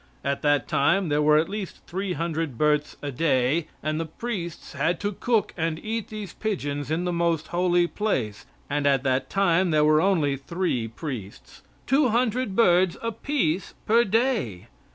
At 0.23 0.41
that 0.41 0.67
time 0.67 1.09
there 1.09 1.21
were 1.21 1.37
at 1.37 1.47
least 1.47 1.81
three 1.85 2.13
hundred 2.13 2.57
births 2.57 2.97
a 3.03 3.11
day, 3.11 3.67
and 3.83 3.99
the 3.99 4.07
priests 4.07 4.73
had 4.73 4.99
to 5.01 5.11
cook 5.11 5.53
and 5.55 5.77
eat 5.77 6.07
these 6.07 6.33
pigeons 6.33 6.89
in 6.89 7.05
the 7.05 7.13
most 7.13 7.49
holy 7.49 7.85
place; 7.85 8.47
and 8.67 8.87
at 8.87 9.03
that 9.03 9.29
time 9.29 9.69
there 9.69 9.85
were 9.85 10.01
only 10.01 10.37
three 10.37 10.87
priests. 10.87 11.61
Two 11.85 12.09
hundred 12.09 12.55
birds 12.55 12.97
apiece 13.03 13.75
per 13.85 14.03
day! 14.03 14.69